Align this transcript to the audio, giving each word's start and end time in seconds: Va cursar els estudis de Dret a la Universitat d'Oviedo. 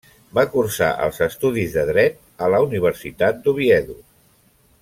Va 0.37 0.43
cursar 0.53 0.87
els 1.07 1.19
estudis 1.25 1.77
de 1.77 1.85
Dret 1.91 2.17
a 2.47 2.51
la 2.57 2.65
Universitat 2.71 3.45
d'Oviedo. 3.45 4.01